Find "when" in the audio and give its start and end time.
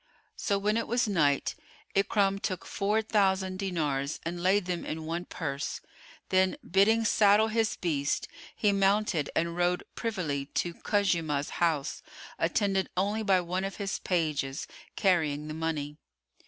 0.57-0.77